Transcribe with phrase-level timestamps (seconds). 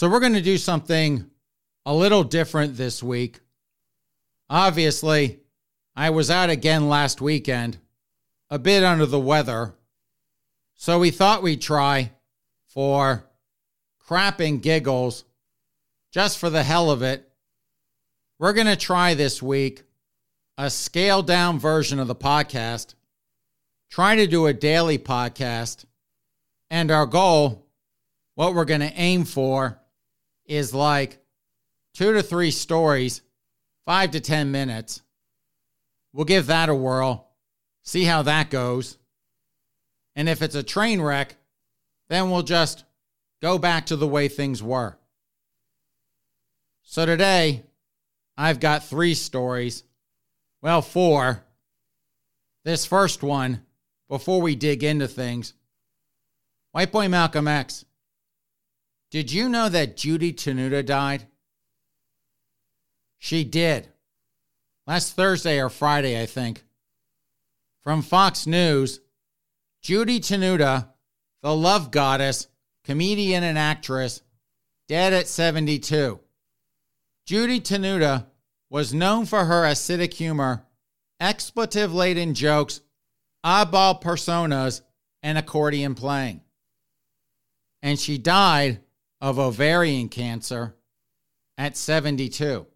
[0.00, 1.28] So, we're going to do something
[1.84, 3.40] a little different this week.
[4.48, 5.40] Obviously,
[5.94, 7.76] I was out again last weekend,
[8.48, 9.74] a bit under the weather.
[10.74, 12.12] So, we thought we'd try
[12.68, 13.26] for
[13.98, 15.26] crap and giggles,
[16.10, 17.30] just for the hell of it.
[18.38, 19.82] We're going to try this week
[20.56, 22.94] a scaled down version of the podcast,
[23.90, 25.84] try to do a daily podcast,
[26.70, 27.66] and our goal,
[28.34, 29.76] what we're going to aim for,
[30.50, 31.18] is like
[31.94, 33.22] two to three stories,
[33.86, 35.00] five to 10 minutes.
[36.12, 37.28] We'll give that a whirl,
[37.82, 38.98] see how that goes.
[40.16, 41.36] And if it's a train wreck,
[42.08, 42.84] then we'll just
[43.40, 44.98] go back to the way things were.
[46.82, 47.62] So today,
[48.36, 49.84] I've got three stories.
[50.60, 51.44] Well, four.
[52.64, 53.64] This first one,
[54.08, 55.54] before we dig into things,
[56.72, 57.84] White Boy Malcolm X
[59.10, 61.26] did you know that Judy Tenuta died?
[63.18, 63.88] She did.
[64.86, 66.64] Last Thursday or Friday, I think.
[67.82, 69.00] From Fox News,
[69.82, 70.88] Judy Tenuta,
[71.42, 72.48] the love goddess,
[72.84, 74.22] comedian, and actress,
[74.88, 76.20] dead at 72.
[77.26, 78.26] Judy Tenuta
[78.68, 80.64] was known for her acidic humor,
[81.18, 82.80] expletive laden jokes,
[83.44, 84.82] oddball personas,
[85.22, 86.40] and accordion playing.
[87.82, 88.80] And she died
[89.20, 90.74] of ovarian cancer
[91.58, 92.66] at 72.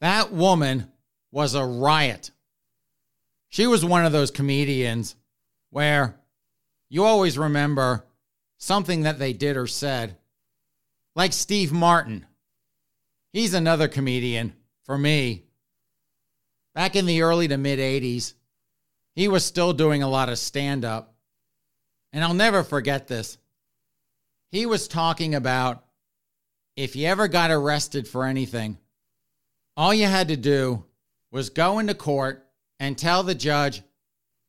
[0.00, 0.90] That woman
[1.30, 2.30] was a riot.
[3.48, 5.16] She was one of those comedians
[5.70, 6.16] where
[6.88, 8.04] you always remember
[8.58, 10.16] something that they did or said,
[11.14, 12.26] like Steve Martin.
[13.32, 14.52] He's another comedian
[14.84, 15.44] for me.
[16.74, 18.34] Back in the early to mid 80s,
[19.14, 21.14] he was still doing a lot of stand up.
[22.12, 23.38] And I'll never forget this.
[24.52, 25.82] He was talking about
[26.76, 28.76] if you ever got arrested for anything,
[29.78, 30.84] all you had to do
[31.30, 32.46] was go into court
[32.78, 33.82] and tell the judge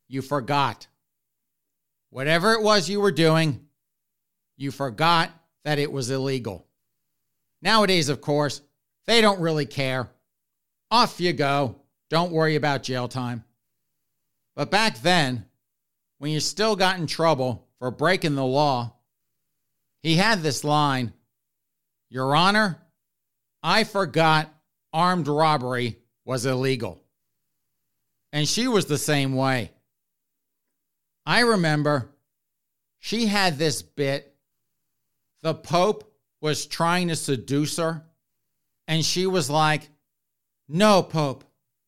[0.10, 0.88] you forgot.
[2.10, 3.66] Whatever it was you were doing,
[4.58, 5.32] you forgot
[5.64, 6.68] that it was illegal.
[7.62, 8.62] Nowadays, of course,
[9.06, 10.10] they don't really care.
[10.92, 11.78] Off you go.
[12.10, 13.46] Don't worry about jail time.
[14.54, 15.46] But back then,
[16.18, 18.94] when you still got in trouble for breaking the law,
[20.04, 21.14] he had this line
[22.10, 22.78] Your Honor,
[23.64, 24.54] I forgot
[24.92, 27.02] armed robbery was illegal.
[28.32, 29.72] And she was the same way.
[31.26, 32.10] I remember
[33.00, 34.36] she had this bit.
[35.42, 38.04] The Pope was trying to seduce her,
[38.88, 39.90] and she was like,
[40.68, 41.46] No, Pope,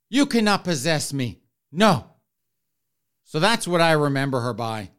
[0.09, 1.40] you cannot possess me.
[1.72, 2.06] No.
[3.25, 4.92] So that's what I remember her by.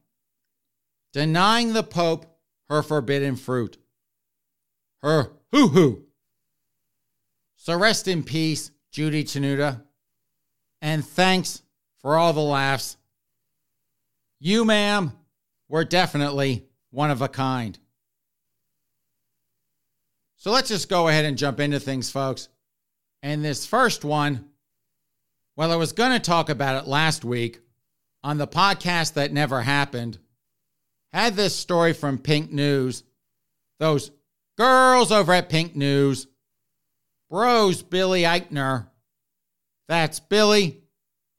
[1.12, 2.26] Denying the Pope
[2.68, 3.78] her forbidden fruit,
[5.02, 6.02] her hoo hoo.
[7.56, 9.82] So rest in peace, Judy Tenuta,
[10.80, 11.62] and thanks
[11.98, 12.96] for all the laughs.
[14.38, 15.12] You, ma'am,
[15.68, 17.78] were definitely one of a kind.
[20.36, 22.48] So let's just go ahead and jump into things, folks.
[23.22, 24.44] And this first one,
[25.56, 27.60] well, I was going to talk about it last week
[28.22, 30.18] on the podcast that never happened
[31.12, 33.04] had this story from Pink News.
[33.78, 34.10] Those
[34.56, 36.26] girls over at Pink News.
[37.30, 38.88] Bros Billy Eichner.
[39.88, 40.82] That's Billy.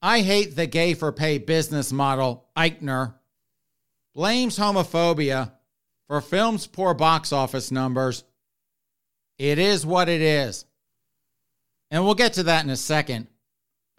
[0.01, 3.15] I hate the gay for pay business model, Eichner.
[4.13, 5.51] Blames homophobia
[6.07, 8.23] for film's poor box office numbers.
[9.37, 10.65] It is what it is.
[11.91, 13.27] And we'll get to that in a second.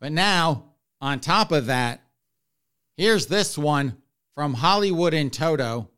[0.00, 0.64] But now,
[1.00, 2.02] on top of that,
[2.96, 3.96] here's this one
[4.38, 5.90] from Hollywood in Toto.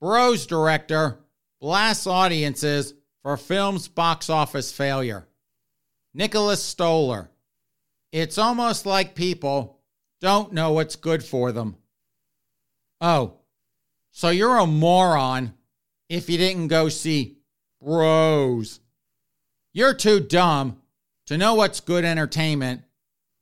[0.00, 1.18] Bros director
[1.60, 5.28] blasts audiences for film's box office failure.
[6.14, 7.30] Nicholas Stoller.
[8.10, 9.82] It's almost like people
[10.22, 11.76] don't know what's good for them.
[13.02, 13.34] Oh,
[14.12, 15.52] so you're a moron
[16.08, 17.36] if you didn't go see
[17.82, 18.80] Bros.
[19.74, 20.80] You're too dumb
[21.26, 22.80] to know what's good entertainment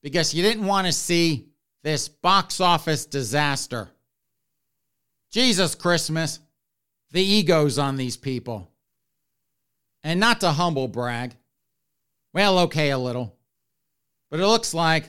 [0.03, 1.47] because you didn't want to see
[1.85, 3.89] this box office disaster.
[5.31, 6.41] Jesus Christmas,
[7.13, 8.71] the egos on these people.
[10.03, 11.37] And not to humble brag.
[12.33, 13.37] Well, okay, a little.
[14.31, 15.09] But it looks like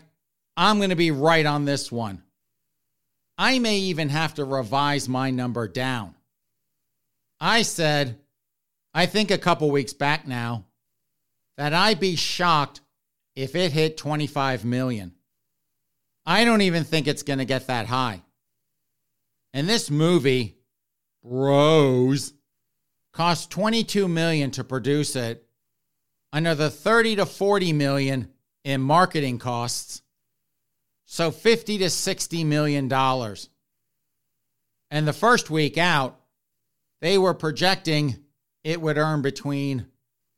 [0.58, 2.22] I'm going to be right on this one.
[3.38, 6.16] I may even have to revise my number down.
[7.40, 8.20] I said,
[8.94, 10.66] I think a couple weeks back now,
[11.58, 12.82] that I'd be shocked
[13.36, 15.14] if it hit 25 million.
[16.26, 18.22] I don't even think it's going to get that high.
[19.54, 20.58] And this movie,
[21.24, 22.34] Bros,
[23.12, 25.46] cost 22 million to produce it,
[26.32, 28.30] another 30 to 40 million
[28.64, 30.02] in marketing costs,
[31.06, 33.50] so 50 to 60 million dollars.
[34.90, 36.20] And the first week out,
[37.02, 38.18] they were projecting
[38.64, 39.88] it would earn between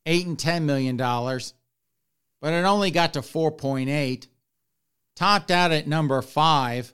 [0.05, 1.53] 8 and 10 million dollars,
[2.41, 4.27] but it only got to 4.8,
[5.15, 6.93] topped out at number 5.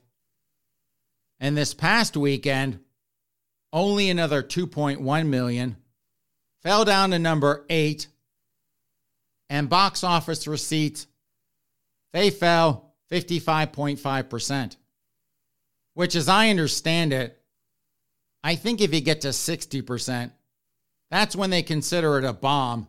[1.39, 2.79] And this past weekend,
[3.71, 5.77] only another 2.1 million,
[6.61, 8.07] fell down to number 8.
[9.49, 11.07] And box office receipts,
[12.13, 14.75] they fell 55.5%,
[15.93, 17.41] which as I understand it,
[18.43, 20.31] I think if you get to 60%,
[21.09, 22.87] that's when they consider it a bomb,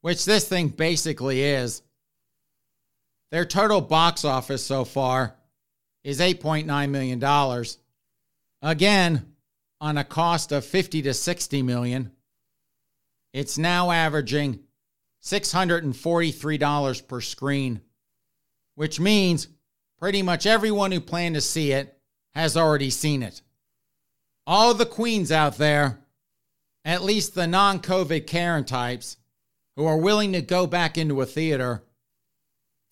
[0.00, 1.82] which this thing basically is.
[3.30, 5.34] Their total box office so far
[6.08, 7.64] is $8.9 million.
[8.62, 9.34] Again,
[9.78, 12.12] on a cost of 50 to 60 million.
[13.34, 14.60] It's now averaging
[15.22, 17.82] $643 per screen,
[18.74, 19.48] which means
[19.98, 21.98] pretty much everyone who planned to see it
[22.34, 23.42] has already seen it.
[24.46, 25.98] All the queens out there
[26.86, 29.18] at least the non COVID Karen types
[29.76, 31.84] who are willing to go back into a theater,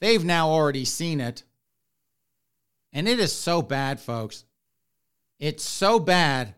[0.02, 1.44] they've now already seen it.
[2.96, 4.46] And it is so bad, folks.
[5.38, 6.54] It's so bad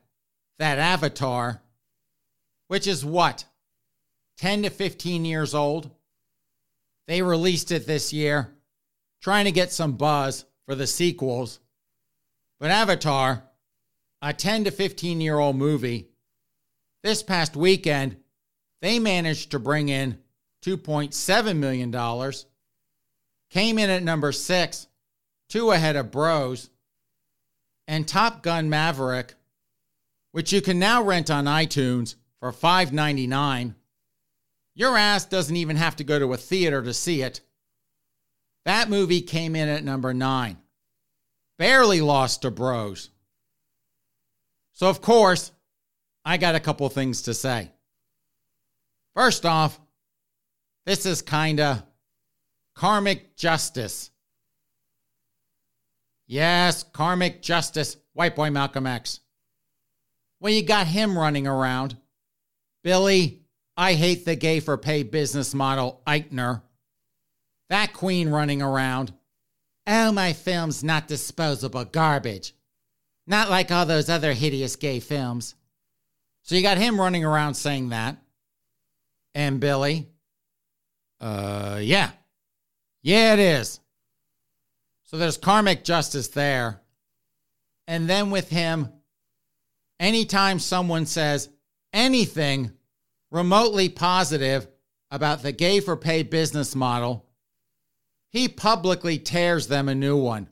[0.58, 1.60] that Avatar,
[2.68, 3.44] which is what,
[4.36, 5.90] 10 to 15 years old,
[7.08, 8.54] they released it this year,
[9.20, 11.58] trying to get some buzz for the sequels.
[12.60, 13.42] But Avatar,
[14.22, 16.06] a 10 to 15 year old movie,
[17.02, 18.16] this past weekend,
[18.80, 20.20] they managed to bring in
[20.64, 22.32] $2.7 million,
[23.50, 24.86] came in at number six,
[25.48, 26.70] two ahead of Bros,
[27.86, 29.34] and Top Gun Maverick,
[30.32, 33.74] which you can now rent on iTunes for $5.99.
[34.74, 37.40] Your ass doesn't even have to go to a theater to see it.
[38.64, 40.58] That movie came in at number nine,
[41.58, 43.10] barely lost to Bros.
[44.74, 45.50] So, of course,
[46.24, 47.72] I got a couple things to say.
[49.14, 49.80] First off,
[50.84, 51.82] this is kind of
[52.74, 54.10] karmic justice.
[56.28, 59.20] Yes, karmic justice, white boy Malcolm X.
[60.40, 61.96] Well, you got him running around.
[62.84, 63.40] Billy,
[63.76, 66.62] I hate the gay for pay business model, Eichner.
[67.70, 69.14] That queen running around.
[69.86, 72.54] Oh, my film's not disposable garbage.
[73.26, 75.54] Not like all those other hideous gay films.
[76.42, 78.16] So you got him running around saying that.
[79.34, 80.08] And Billy,
[81.20, 82.10] uh, yeah.
[83.02, 83.80] Yeah, it is.
[85.08, 86.82] So there's karmic justice there.
[87.86, 88.92] And then with him,
[89.98, 91.48] anytime someone says
[91.94, 92.72] anything
[93.30, 94.68] remotely positive
[95.10, 97.26] about the gay for pay business model,
[98.28, 100.48] he publicly tears them a new one.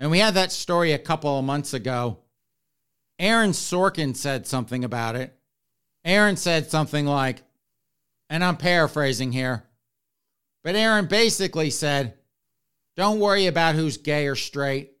[0.00, 2.20] And we had that story a couple of months ago
[3.18, 5.34] Aaron Sorkin said something about it.
[6.04, 7.42] Aaron said something like,
[8.28, 9.64] and I'm paraphrasing here,
[10.62, 12.15] but Aaron basically said,
[12.96, 14.92] don't worry about who's gay or straight.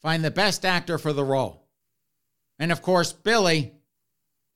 [0.00, 1.66] Find the best actor for the role.
[2.58, 3.72] And of course, Billy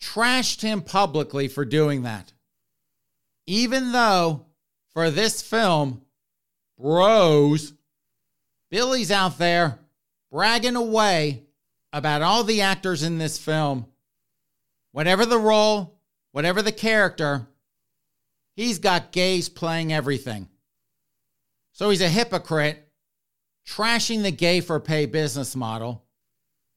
[0.01, 2.33] trashed him publicly for doing that.
[3.47, 4.47] Even though
[4.93, 6.03] for this film,
[6.79, 7.75] Bros,
[8.71, 9.79] Billy's out there
[10.31, 11.45] bragging away
[11.93, 13.87] about all the actors in this film,
[14.93, 15.99] whatever the role,
[16.33, 17.47] whatever the character,
[18.57, 20.49] he's got gays playing everything.
[21.75, 22.89] So he's a hypocrite,
[23.69, 26.05] trashing the gay for pay business model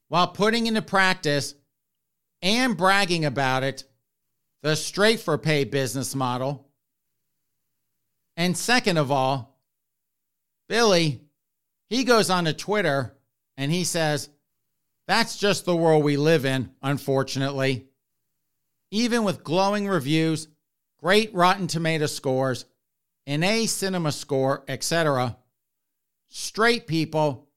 [0.08, 1.54] while putting into practice
[2.42, 3.84] and bragging about it
[4.63, 6.68] the straight for pay business model.
[8.36, 9.60] And second of all,
[10.68, 11.22] Billy,
[11.89, 13.16] he goes on to Twitter
[13.56, 14.30] and he says,
[15.08, 17.86] that's just the world we live in, unfortunately.
[18.92, 20.48] even with glowing reviews,
[21.00, 22.66] great Rotten Tomato scores,
[23.28, 25.38] an A cinema score, etc.,
[26.30, 27.48] straight people,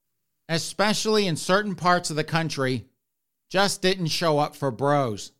[0.47, 2.85] especially in certain parts of the country,
[3.49, 5.31] just didn't show up for bros.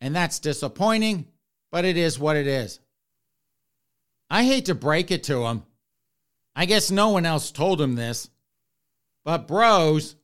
[0.00, 1.26] And that's disappointing,
[1.70, 2.80] but it is what it is.
[4.30, 5.64] I hate to break it to him.
[6.56, 8.30] I guess no one else told him this.
[9.24, 10.16] But Bros,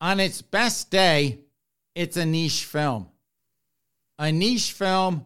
[0.00, 1.40] on its best day,
[1.94, 3.08] it's a niche film.
[4.18, 5.24] A niche film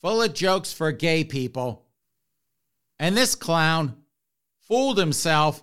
[0.00, 1.81] full of jokes for gay people.
[3.02, 3.96] And this clown
[4.68, 5.60] fooled himself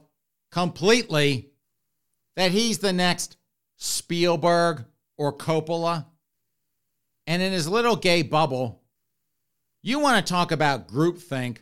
[0.51, 1.51] completely
[2.35, 3.37] that he's the next
[3.77, 4.83] Spielberg
[5.17, 6.05] or Coppola.
[7.27, 8.81] And in his little gay bubble,
[9.81, 11.59] you want to talk about groupthink.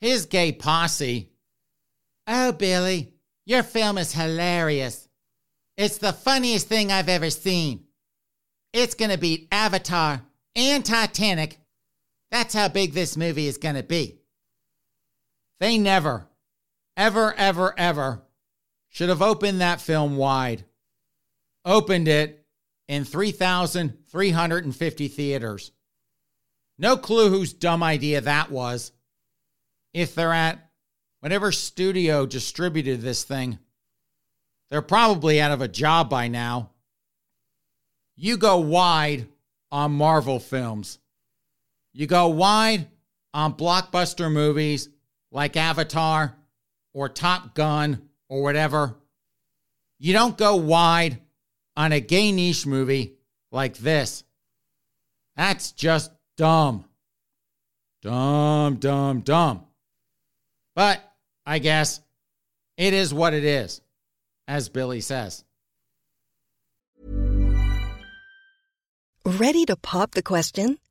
[0.00, 1.32] His gay posse.
[2.28, 3.12] Oh, Billy,
[3.46, 5.08] your film is hilarious.
[5.76, 7.86] It's the funniest thing I've ever seen.
[8.72, 10.22] It's going to beat Avatar
[10.54, 11.58] and Titanic.
[12.30, 14.19] That's how big this movie is going to be.
[15.60, 16.26] They never,
[16.96, 18.22] ever, ever, ever
[18.88, 20.64] should have opened that film wide.
[21.64, 22.44] Opened it
[22.88, 25.70] in 3,350 theaters.
[26.78, 28.92] No clue whose dumb idea that was.
[29.92, 30.70] If they're at
[31.20, 33.58] whatever studio distributed this thing,
[34.70, 36.70] they're probably out of a job by now.
[38.16, 39.26] You go wide
[39.70, 40.98] on Marvel films.
[41.92, 42.88] You go wide
[43.34, 44.88] on blockbuster movies
[45.30, 46.36] like Avatar
[46.92, 48.96] or Top Gun or whatever.
[49.98, 51.20] You don't go wide
[51.76, 53.14] on a gay niche movie
[53.52, 54.24] like this.
[55.36, 56.84] That's just dumb.
[58.02, 59.64] Dumb, dumb, dumb.
[60.74, 61.00] But
[61.44, 62.00] I guess
[62.76, 63.82] it is what it is,
[64.48, 65.44] as Billy says.
[69.26, 70.78] Ready to pop the question?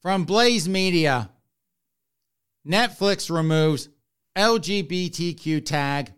[0.00, 1.30] From Blaze Media
[2.66, 3.88] Netflix removes
[4.36, 6.12] LGBTQ tag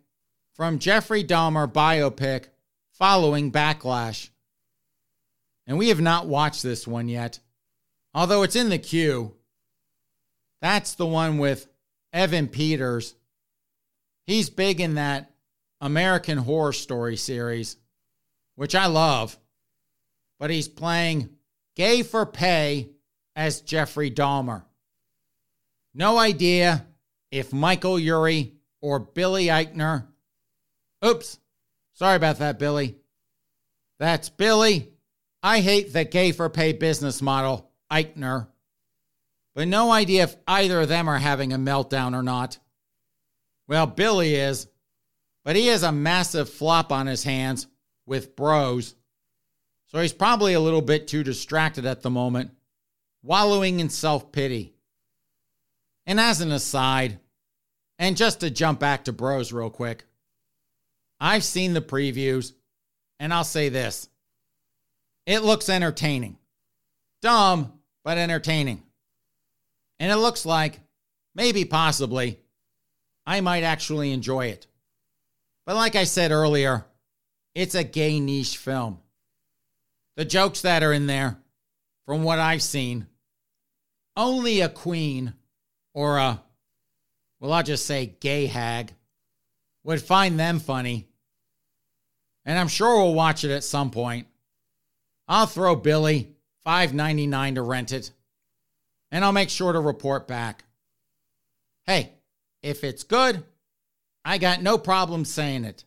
[0.55, 2.47] from Jeffrey Dahmer biopic
[2.93, 4.31] following backlash.
[5.67, 7.41] And we have not watched this one yet
[8.15, 9.35] although it's in the queue.
[10.61, 11.69] That's the one with
[12.13, 13.15] Evan Peters.
[14.27, 15.31] He's big in that
[15.81, 17.77] American Horror Story series,
[18.57, 19.39] which I love,
[20.41, 21.31] but he's playing
[21.77, 22.91] gay for pay
[23.39, 24.65] as Jeffrey Dahmer.
[25.95, 26.85] No idea
[27.31, 30.09] if Michael Urie or Billy Eichner.
[31.07, 31.39] Oops,
[31.93, 32.97] sorry about that, Billy.
[34.01, 34.91] That's Billy.
[35.41, 37.71] I hate the gay for pay business model.
[37.93, 38.49] Eichner,
[39.55, 42.59] but no idea if either of them are having a meltdown or not.
[43.69, 44.67] Well, Billy is,
[45.45, 47.69] but he has a massive flop on his hands
[48.05, 48.97] with bros.
[49.87, 52.51] So he's probably a little bit too distracted at the moment,
[53.23, 54.75] wallowing in self pity.
[56.07, 57.19] And as an aside,
[57.99, 60.05] and just to jump back to bros real quick,
[61.21, 62.53] I've seen the previews,
[63.19, 64.09] and I'll say this
[65.27, 66.39] it looks entertaining.
[67.21, 67.73] Dumb,
[68.05, 68.83] but entertaining.
[69.99, 70.81] And it looks like,
[71.35, 72.39] maybe possibly,
[73.27, 74.67] I might actually enjoy it.
[75.67, 76.87] But like I said earlier,
[77.55, 79.01] it's a gay niche film.
[80.17, 81.37] The jokes that are in there,
[82.09, 83.07] from what I've seen,
[84.17, 85.35] only a queen
[85.93, 86.43] or a,
[87.39, 88.95] well, I'll just say gay hag,
[89.85, 91.07] would find them funny.
[92.47, 94.27] And I'm sure we'll watch it at some point.
[95.29, 96.35] I'll throw Billy
[96.67, 98.11] $5.99 to rent it,
[99.11, 100.65] and I'll make sure to report back.
[101.85, 102.15] Hey,
[102.63, 103.45] if it's good,
[104.25, 105.85] I got no problem saying it.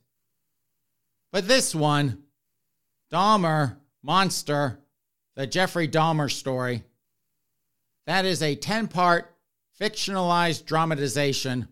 [1.31, 2.19] But this one,
[3.11, 4.80] Dahmer, Monster,
[5.41, 6.83] the Jeffrey Dahmer story,
[8.05, 9.35] that is a 10 part
[9.79, 11.67] fictionalized dramatization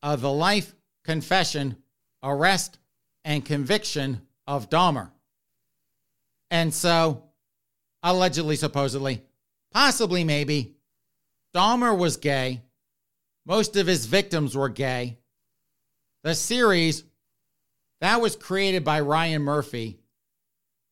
[0.00, 1.76] of the life, confession,
[2.22, 2.78] arrest,
[3.24, 5.10] and conviction of Dahmer.
[6.52, 7.24] And so
[8.04, 9.24] allegedly, supposedly,
[9.72, 10.76] possibly, maybe.
[11.52, 12.62] Dahmer was gay.
[13.44, 15.18] Most of his victims were gay.
[16.22, 17.02] The series,
[18.00, 19.98] that was created by Ryan Murphy.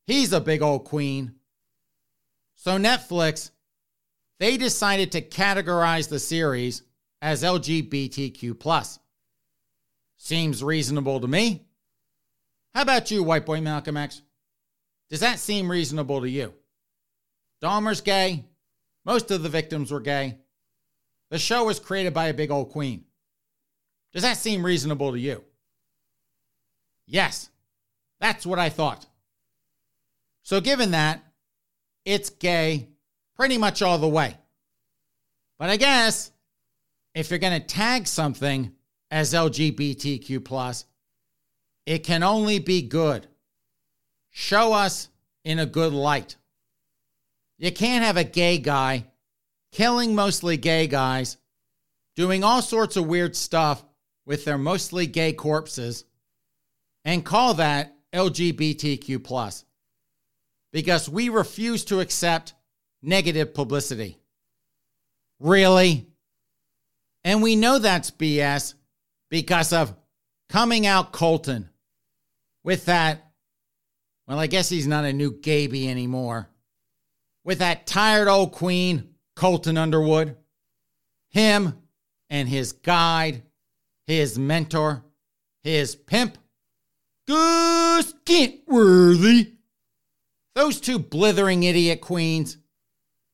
[0.09, 1.37] He's a big old queen.
[2.59, 3.53] So Netflix,
[4.41, 6.83] they decided to categorize the series
[7.23, 8.99] as LGBTQ.
[10.17, 11.69] Seems reasonable to me.
[12.75, 14.23] How about you, white boy Malcolm X?
[15.09, 16.53] Does that seem reasonable to you?
[17.63, 18.45] Dahmer's gay.
[19.05, 20.37] Most of the victims were gay.
[21.31, 23.05] The show was created by a big old queen.
[24.13, 25.45] Does that seem reasonable to you?
[27.07, 27.51] Yes,
[28.21, 29.07] that's what I thought.
[30.43, 31.23] So, given that,
[32.09, 32.89] it's gay
[33.37, 34.35] pretty much all the way.
[35.59, 36.33] But I guess
[37.15, 38.73] if you're going to tag something
[39.11, 40.85] as LGBTQ,
[41.85, 43.27] it can only be good.
[44.31, 45.11] Show us
[45.45, 46.37] in a good light.
[47.59, 49.05] You can't have a gay guy
[49.71, 51.37] killing mostly gay guys,
[52.17, 53.85] doing all sorts of weird stuff
[54.25, 56.05] with their mostly gay corpses,
[57.05, 59.65] and call that LGBTQ.
[60.73, 62.55] Because we refuse to accept
[63.03, 64.19] negative publicity.
[65.41, 66.07] Really?
[67.25, 68.75] And we know that's BS
[69.31, 69.95] because of
[70.49, 71.69] coming out Colton
[72.65, 73.25] with that.
[74.27, 76.49] Well, I guess he's not a new Gaby anymore.
[77.45, 80.37] With that tired old queen, Colton Underwood,
[81.31, 81.75] him
[82.29, 83.43] and his guide,
[84.07, 85.05] his mentor,
[85.63, 86.37] his pimp,
[87.27, 89.53] Gus Kenworthy.
[90.59, 92.59] Those two blithering idiot queens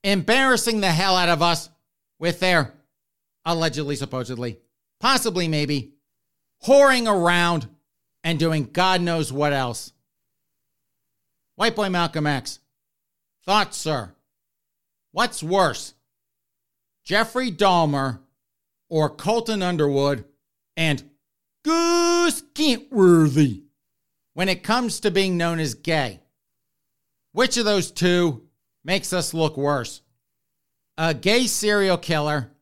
[0.02, 1.70] embarrassing the hell out of us
[2.18, 2.74] with their
[3.46, 4.58] allegedly, supposedly,
[5.00, 5.94] possibly, maybe,
[6.66, 7.66] whoring around
[8.22, 9.94] and doing God knows what else.
[11.54, 12.58] White boy Malcolm X.
[13.46, 14.12] Thoughts, sir?
[15.10, 15.94] What's worse,
[17.04, 18.18] Jeffrey Dahmer
[18.90, 20.26] or Colton Underwood
[20.76, 21.02] and
[21.64, 23.62] Goose Kenworthy
[24.34, 26.20] when it comes to being known as gay?
[27.34, 28.44] Which of those two
[28.84, 30.02] makes us look worse?
[30.96, 32.52] A gay serial killer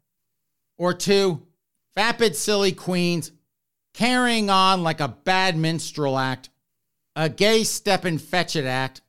[0.78, 1.42] or two
[1.94, 3.32] vapid silly queens
[3.92, 6.48] carrying on like a bad minstrel act,
[7.14, 9.02] a gay step and fetch it act?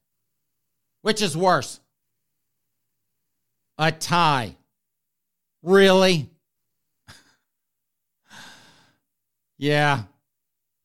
[1.02, 1.80] Which is worse?
[3.78, 4.58] A tie.
[5.62, 6.30] Really?
[9.58, 10.04] yeah.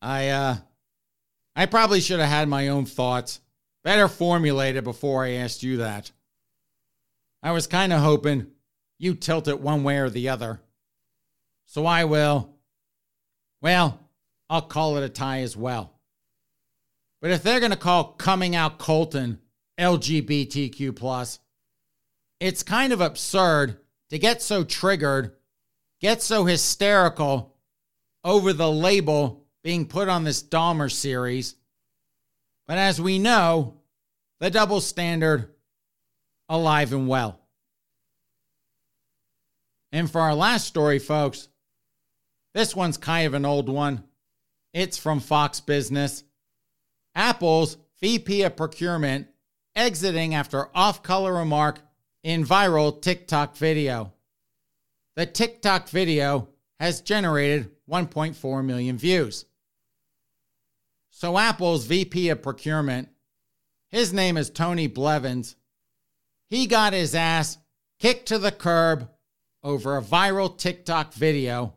[0.00, 0.56] I uh
[1.56, 3.40] I probably should have had my own thoughts
[3.88, 6.12] better formulated before I asked you that.
[7.42, 8.48] I was kind of hoping
[8.98, 10.60] you tilt it one way or the other.
[11.64, 12.50] So I will.
[13.62, 13.98] Well,
[14.50, 15.94] I'll call it a tie as well.
[17.22, 19.38] But if they're going to call coming out Colton
[19.78, 21.38] LGBTQ,
[22.40, 23.78] it's kind of absurd
[24.10, 25.32] to get so triggered,
[25.98, 27.56] get so hysterical
[28.22, 31.54] over the label being put on this Dahmer series.
[32.66, 33.77] But as we know,
[34.40, 35.50] the double standard
[36.48, 37.40] alive and well.
[39.92, 41.48] And for our last story, folks,
[42.54, 44.04] this one's kind of an old one.
[44.72, 46.24] It's from Fox Business.
[47.14, 49.28] Apple's VP of procurement
[49.74, 51.80] exiting after off color remark
[52.22, 54.12] in viral TikTok video.
[55.16, 56.48] The TikTok video
[56.78, 59.46] has generated 1.4 million views.
[61.10, 63.08] So, Apple's VP of procurement,
[63.90, 65.56] his name is Tony Blevins,
[66.48, 67.58] he got his ass
[67.98, 69.08] kicked to the curb
[69.62, 71.74] over a viral TikTok video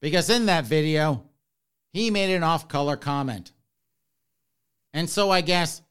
[0.00, 1.24] because in that video,
[1.92, 3.52] he made an off color comment.
[4.92, 5.82] And so, I guess,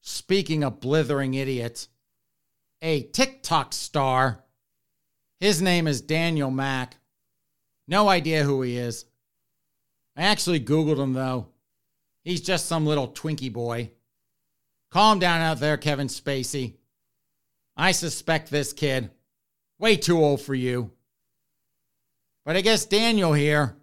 [0.00, 1.88] speaking of blithering idiots,
[2.82, 4.44] a TikTok star.
[5.40, 6.96] His name is Daniel Mac.
[7.88, 9.06] No idea who he is.
[10.16, 11.48] I actually Googled him though.
[12.22, 13.90] He's just some little Twinkie boy.
[14.94, 16.74] Calm down out there, Kevin Spacey.
[17.76, 19.10] I suspect this kid.
[19.76, 20.92] Way too old for you.
[22.44, 23.74] But I guess Daniel here,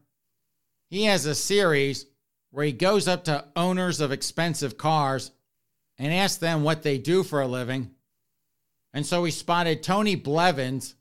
[0.90, 2.06] he has a series
[2.52, 5.34] where he goes up to owners of expensive cars
[5.98, 7.92] and asks them what they do for a living.
[8.94, 10.96] And so we spotted Tony Blevins.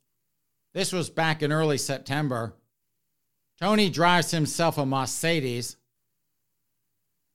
[0.75, 2.57] This was back in early September.
[3.61, 5.77] Tony drives himself a Mercedes.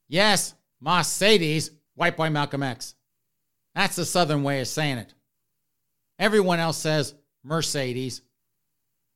[0.09, 2.95] Yes, Mercedes, white boy Malcolm X.
[3.73, 5.13] That's the southern way of saying it.
[6.19, 8.21] Everyone else says Mercedes.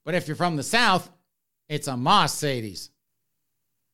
[0.03, 1.09] But if you're from the south,
[1.67, 2.89] it's a Mercedes.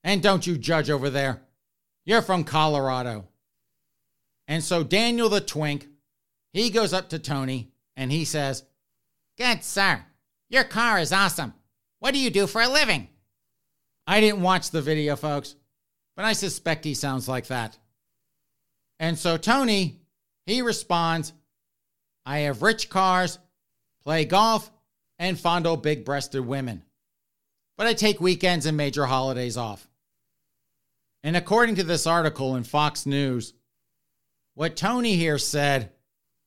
[0.03, 1.41] And don't you judge over there.
[2.05, 3.27] You're from Colorado.
[4.47, 5.87] And so Daniel the Twink
[6.55, 8.63] he goes up to Tony and he says,
[9.37, 10.05] Good sir,
[10.47, 11.53] your car is awesome.
[11.99, 13.09] What do you do for a living?
[14.07, 15.55] I didn't watch the video, folks,
[16.15, 17.77] but I suspect he sounds like that.
[18.99, 19.99] And so Tony,
[20.45, 21.33] he responds,
[22.25, 23.39] I have rich cars,
[24.03, 24.71] play golf,
[25.19, 26.83] and fondle big breasted women.
[27.77, 29.87] But I take weekends and major holidays off.
[31.23, 33.53] And according to this article in Fox News,
[34.53, 35.91] what Tony here said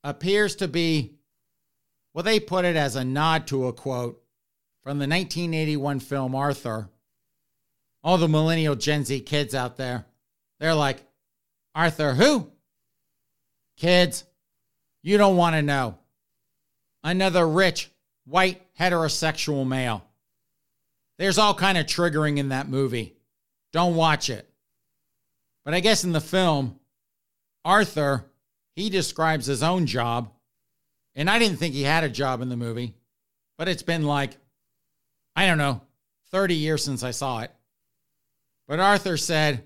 [0.02, 1.14] appears to be,
[2.14, 4.22] well, they put it as a nod to a quote
[4.82, 6.88] from the 1981 film Arthur.
[8.02, 10.06] All the millennial Gen Z kids out there,
[10.60, 11.04] they're like,
[11.78, 12.50] Arthur, who?
[13.76, 14.24] Kids,
[15.04, 15.96] you don't want to know.
[17.04, 17.88] Another rich,
[18.24, 20.04] white, heterosexual male.
[21.18, 23.14] There's all kind of triggering in that movie.
[23.72, 24.50] Don't watch it.
[25.64, 26.80] But I guess in the film,
[27.64, 28.24] Arthur,
[28.74, 30.32] he describes his own job.
[31.14, 32.96] And I didn't think he had a job in the movie,
[33.56, 34.36] but it's been like,
[35.36, 35.82] I don't know,
[36.32, 37.52] 30 years since I saw it.
[38.66, 39.62] But Arthur said,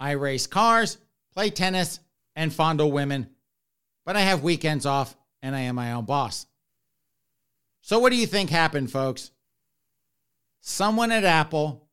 [0.00, 0.96] I race cars,
[1.34, 2.00] play tennis,
[2.36, 3.28] and fondle women,
[4.04, 6.46] but I have weekends off and I am my own boss.
[7.82, 9.30] So, what do you think happened, folks?
[10.60, 11.88] Someone at Apple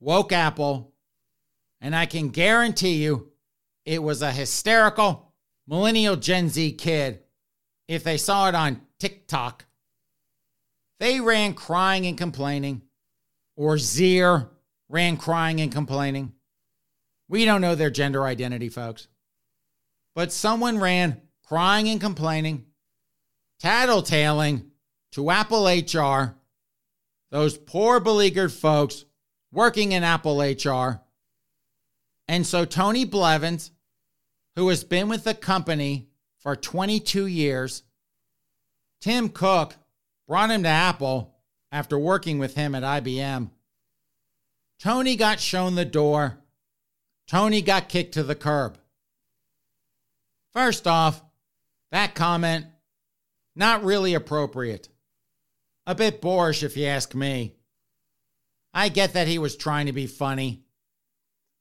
[0.00, 0.92] woke Apple,
[1.80, 3.30] and I can guarantee you
[3.84, 5.32] it was a hysterical
[5.66, 7.20] millennial Gen Z kid.
[7.86, 9.64] If they saw it on TikTok,
[10.98, 12.82] they ran crying and complaining,
[13.56, 14.48] or Zier
[14.88, 16.34] ran crying and complaining.
[17.30, 19.06] We don't know their gender identity, folks.
[20.16, 22.66] But someone ran crying and complaining,
[23.62, 24.64] tattletailing
[25.12, 26.34] to Apple HR,
[27.30, 29.04] those poor beleaguered folks
[29.52, 31.02] working in Apple HR.
[32.26, 33.70] And so Tony Blevins,
[34.56, 36.08] who has been with the company
[36.40, 37.84] for 22 years,
[39.00, 39.76] Tim Cook
[40.26, 41.36] brought him to Apple
[41.70, 43.50] after working with him at IBM.
[44.80, 46.39] Tony got shown the door.
[47.30, 48.76] Tony got kicked to the curb.
[50.52, 51.22] First off,
[51.92, 52.66] that comment,
[53.54, 54.88] not really appropriate.
[55.86, 57.54] A bit boorish, if you ask me.
[58.74, 60.64] I get that he was trying to be funny,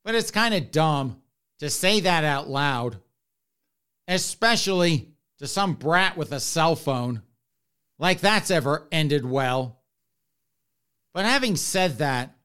[0.03, 1.21] but it's kind of dumb
[1.59, 2.97] to say that out loud,
[4.07, 7.21] especially to some brat with a cell phone,
[7.99, 9.77] like that's ever ended well.
[11.13, 12.35] But having said that,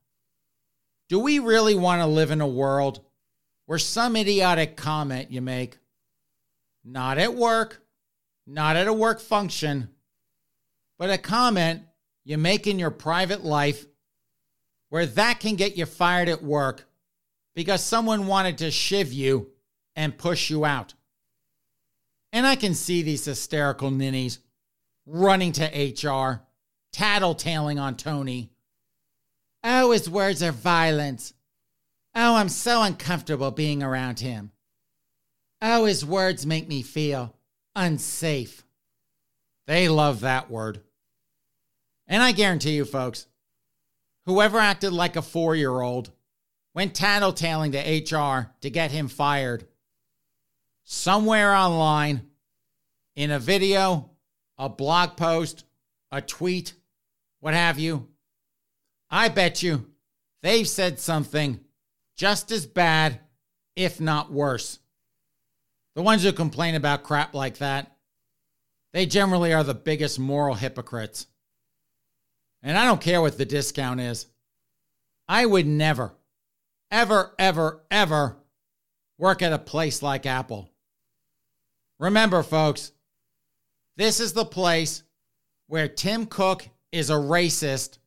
[1.08, 3.00] do we really want to live in a world
[3.66, 5.78] where some idiotic comment you make
[6.84, 7.82] not at work,
[8.46, 9.88] not at a work function,
[10.98, 11.82] but a comment
[12.24, 13.86] you make in your private life
[14.90, 16.86] where that can get you fired at work
[17.54, 19.50] because someone wanted to shiv you
[19.96, 20.94] and push you out.
[22.32, 24.40] And I can see these hysterical ninnies
[25.06, 26.42] running to HR,
[26.92, 28.50] tattletaling on Tony.
[29.62, 31.32] Oh, his words are violent.
[32.14, 34.52] Oh, I'm so uncomfortable being around him.
[35.60, 37.34] Oh, his words make me feel
[37.74, 38.64] unsafe.
[39.66, 40.80] They love that word.
[42.06, 43.26] And I guarantee you, folks,
[44.26, 46.10] whoever acted like a four year old
[46.74, 49.66] went tattletaling to HR to get him fired.
[50.84, 52.28] Somewhere online,
[53.16, 54.10] in a video,
[54.58, 55.64] a blog post,
[56.12, 56.74] a tweet,
[57.40, 58.08] what have you,
[59.10, 59.86] I bet you
[60.42, 61.60] they've said something
[62.16, 63.20] just as bad,
[63.76, 64.78] if not worse.
[65.94, 67.96] The ones who complain about crap like that,
[68.92, 71.26] they generally are the biggest moral hypocrites.
[72.62, 74.26] And I don't care what the discount is.
[75.28, 76.12] I would never,
[76.90, 78.36] ever, ever, ever
[79.18, 80.68] work at a place like Apple.
[81.98, 82.92] Remember, folks,
[83.96, 85.02] this is the place
[85.66, 87.98] where Tim Cook is a racist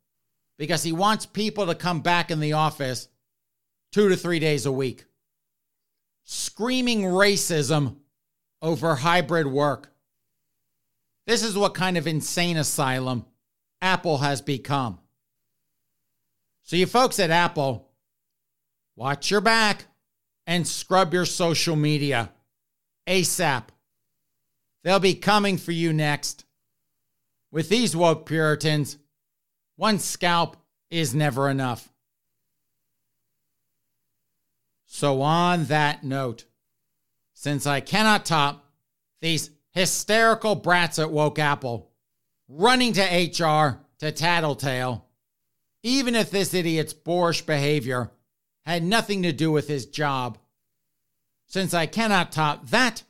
[0.58, 3.08] because he wants people to come back in the office
[3.91, 5.06] two to three days a week
[6.30, 7.95] screaming racism
[8.62, 9.93] over hybrid work.
[11.26, 13.26] This is what kind of insane asylum
[13.82, 15.00] Apple has become.
[16.63, 17.88] So, you folks at Apple,
[18.95, 19.86] watch your back
[20.45, 22.32] and scrub your social media
[23.08, 23.63] ASAP.
[24.84, 26.43] They'll be coming for you next.
[27.52, 28.97] With these woke Puritans,
[29.78, 30.58] one scalp
[30.89, 31.89] is never enough.
[34.88, 36.45] So, on that note,
[37.34, 38.65] since I cannot top
[39.21, 41.91] these hysterical brats at Woke Apple
[42.47, 45.06] running to HR to tattletale,
[45.84, 48.12] even if this idiot's boorish behavior
[48.65, 50.38] had nothing to do with his job,
[51.47, 53.04] since I cannot top that,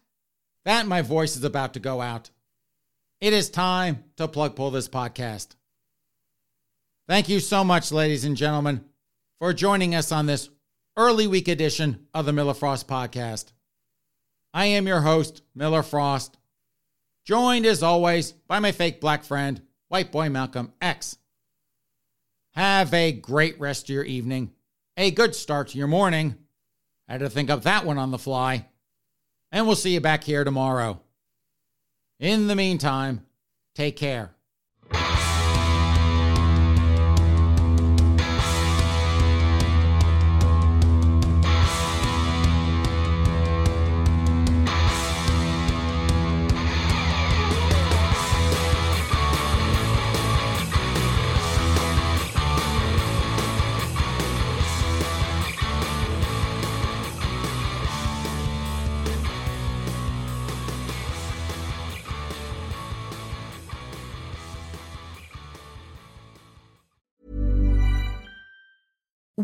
[0.66, 2.32] that my voice is about to go out.
[3.22, 5.56] It is time to plug pull this podcast.
[7.08, 8.84] Thank you so much, ladies and gentlemen,
[9.40, 10.50] for joining us on this
[10.98, 13.52] early week edition of the Miller Frost Podcast.
[14.52, 16.38] I am your host, Miller Frost.
[17.24, 21.18] joined as always by my fake black friend, white boy Malcolm X.
[22.56, 24.52] Have a great rest of your evening,
[24.98, 26.36] a good start to your morning.
[27.08, 28.66] I had to think up that one on the fly.
[29.52, 31.00] And we'll see you back here tomorrow.
[32.20, 33.24] In the meantime,
[33.76, 34.32] take care.